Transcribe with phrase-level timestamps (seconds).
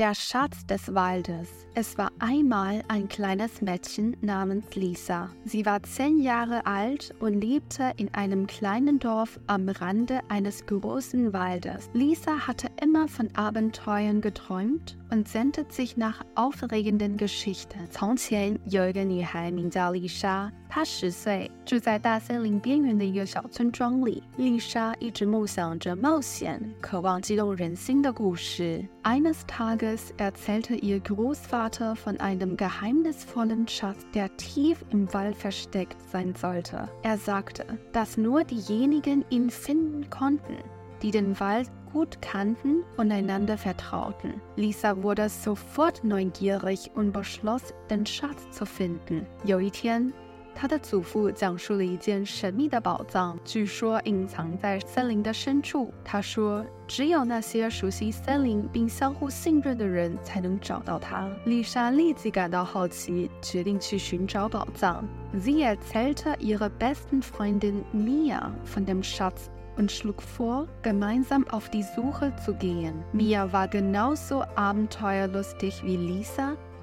[0.00, 1.49] Der Schatz des Waldes.
[1.75, 5.29] Es war einmal ein kleines Mädchen namens Lisa.
[5.43, 11.33] Sie war zehn Jahre alt und lebte in einem kleinen Dorf am Rande eines großen
[11.33, 11.89] Waldes.
[11.93, 17.85] Lisa hatte immer von Abenteuern geträumt und sehnte sich nach aufregenden Geschichten.
[17.91, 24.22] 从前有一个女孩名叫丽莎， 她十岁，住在大森林边缘的一个小村庄里。
[24.36, 28.86] 丽莎一直梦想着冒险，渴望激动人心的故事。
[29.02, 36.88] Eines Tages erzählte ihr Großvater von einem geheimnisvollen Schatz, der tief im Wald versteckt sein sollte.
[37.02, 40.56] Er sagte, dass nur diejenigen ihn finden konnten,
[41.02, 44.34] die den Wald gut kannten und einander vertrauten.
[44.56, 49.24] Lisa wurde sofort neugierig und beschloss, den Schatz zu finden.
[49.44, 50.12] 有一天，
[50.58, 55.92] 他的祖父讲述了一件神秘的宝藏，据说隐藏在森林的深处。
[56.02, 61.28] 他说，只有那些熟悉森林并相互信任的人才能找到它。
[61.44, 65.04] 丽莎立即感到好奇，决定去寻找宝藏。
[65.34, 72.32] Sie erzählte ihrer besten Freundin Mia von dem Schatz und schlug vor, gemeinsam auf die Suche
[72.42, 72.94] zu gehen.
[73.12, 76.56] Mia war genauso abenteuerlustig wie Lisa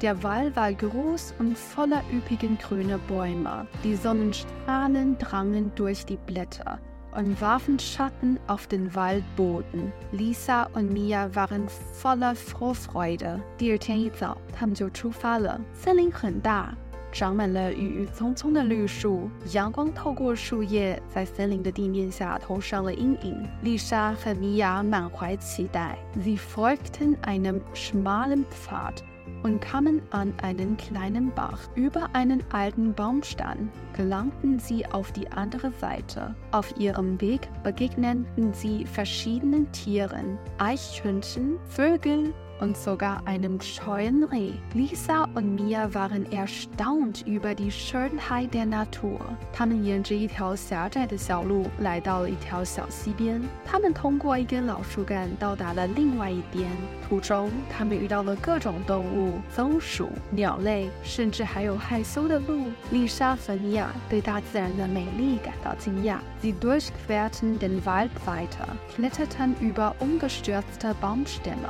[0.00, 3.66] Der Wald war groß und voller üppigen grüner Bäume.
[3.82, 6.78] Die Sonnenstrahlen drangen durch die Blätter
[7.16, 9.92] und warfen Schatten auf den Waldboden.
[10.10, 13.40] Lisa und Mia waren voller Vorfreude.
[13.56, 15.60] 第二天一早，他们就出发了。
[15.72, 16.74] 森林很大，
[17.12, 23.48] 长满了郁郁葱葱的绿树，阳光透过树叶，在森林的地面下投上了阴影。
[23.62, 25.96] 丽莎和米娅满怀期待。
[26.20, 28.96] Sie folgten einem schmalen Pfad
[29.43, 31.59] und kamen an einen kleinen Bach.
[31.75, 36.35] Über einen alten Baumstamm gelangten sie auf die andere Seite.
[36.51, 44.52] Auf ihrem Weg begegneten sie verschiedenen Tieren, Eichhörnchen, Vögeln und sogar einem scheuen Reh.
[44.74, 49.18] Lisa und Mia waren erstaunt über die Schönheit der Natur.
[49.52, 53.42] 他们沿着一条狭窄的小路来到了一条小溪边。
[53.66, 56.70] 他们通过一根老树干到达了另外一边。
[57.08, 62.66] 途中，他们遇到了各种动物、松鼠、鸟类，甚至还有害羞的鹿。
[62.92, 66.18] 丽莎和米娅对大自然的美丽感到惊讶。
[66.40, 71.68] Sie durchquerten den Wald weiter, kletterten über umgestürzte Baumstämme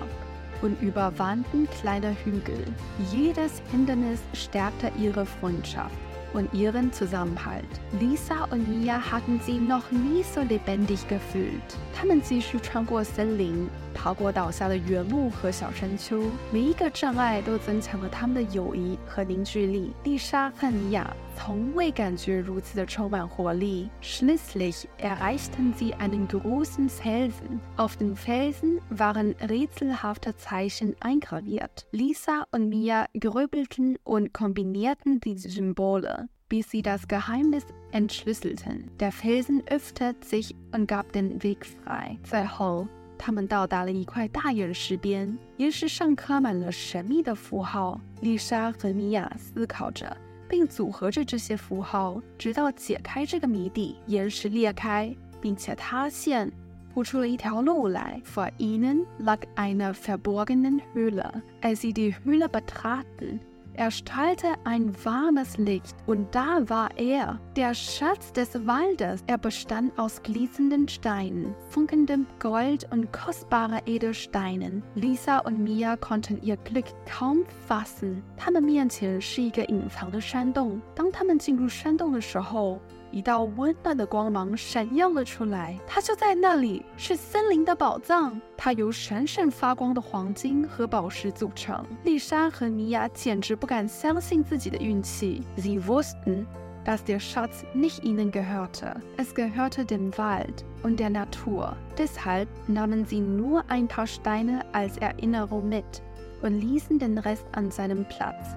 [0.62, 2.64] und überwanden kleine Hügel.
[3.12, 5.94] Jedes Hindernis stärkte ihre Freundschaft
[6.32, 7.68] und ihren Zusammenhalt.
[8.00, 11.76] Lisa und Mia hatten sie noch nie so lebendig gefühlt.
[11.94, 19.92] 他们继续穿过森林，爬过倒下的原木和小山丘，每一个障碍都增强了他们的友谊和凝聚力。
[20.02, 23.88] 丽莎和米娅 从未感觉如此的充满活力。
[24.00, 27.60] Schließlich erreichten sie einen großen Felsen.
[27.76, 31.86] Auf den Felsen waren rätselhafte Zeichen eingraviert.
[31.90, 38.90] Lisa und Mia grübelten und kombinierten die Symbole bis sie das Geheimnis entschlüsselten.
[39.00, 42.16] Der Felsen öffnet sich und gab den Weg frei.
[42.22, 42.86] 最后，
[43.18, 48.00] 他们到达了一块大岩石边，岩石上刻满了神秘的符号。
[48.20, 50.16] 丽莎和米娅思考着，
[50.49, 53.95] 并组合着这些符号，直到解开这个谜底。
[54.07, 56.51] 岩石裂开，并且塌陷，
[56.93, 58.19] 铺出了一条路来。
[58.25, 61.43] Vor ihnen lag eine verborgene Höhle.
[61.61, 63.39] Als sie die Höhle betraten,
[63.78, 69.22] erstrahlte ein warmes Licht und da war er, der Schatz des Waldes.
[69.26, 74.82] Er bestand aus glänzenden Steinen, funkendem Gold und kostbarer Edelsteinen.
[74.94, 78.22] Lisa und Mia konnten ihr Glück kaum fassen.
[78.36, 80.80] 他们面前是一个隐藏的山洞。
[80.94, 88.40] 当他们进入山洞的时候， 一道温暖的光芒闪耀了出来，它就在那里，是森林的宝藏。
[88.56, 91.84] 它由闪闪发光的黄金和宝石组成。
[92.02, 95.42] 丽莎和米娅简直不敢相信自己的运气。
[95.56, 96.44] Sie wussten,
[96.84, 99.00] dass der Schatz nicht ihnen gehörte.
[99.16, 101.76] Es gehörte dem Wald und der Natur.
[101.96, 106.02] Deshalb nahmen sie nur ein paar Steine als Erinnerung mit
[106.42, 108.56] und ließen den Rest an seinem Platz.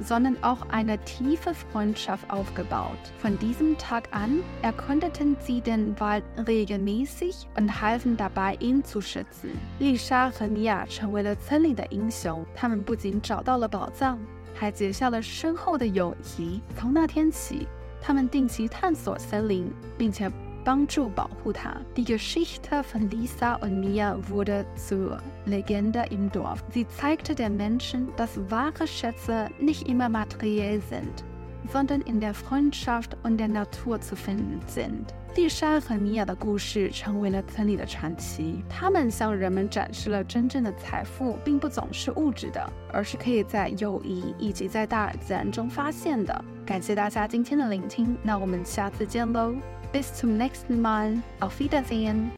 [0.00, 2.98] sondern auch eine tiefe Freundschaft aufgebaut.
[3.18, 9.50] Von diesem Tag an erkundeten sie den Wald regelmäßig und halfen dabei, ihn zu schützen.
[9.78, 14.18] 丽莎和尼亚成为了村里的英雄，他们不仅找到了宝藏，
[14.54, 16.60] 还结下了深厚的友谊。
[16.78, 17.66] 从那天起，
[18.02, 20.30] 他们定期探索森林，并且
[20.64, 21.76] 帮助保护它。
[21.96, 26.64] Die Geschichte von Lisa und Mia wurde zur Legende im Dorf.
[26.70, 31.24] Sie zeigte den Menschen, dass wahre Schätze nicht immer materiell sind,
[31.72, 35.14] sondern in der Freundschaft und der Natur zu finden sind.
[35.36, 38.64] 丽莎和米娅的故事成为了村里的传奇。
[38.70, 46.44] 他们向人们展示了真正的财富，并不总是物质的，而是可以在友谊以及在大自然中发现的。
[46.64, 49.54] 感谢大家今天的聆听，那我们下次见喽
[49.91, 51.17] ！Bis zum nächsten Mal.
[51.39, 52.29] Auf Wiedersehen.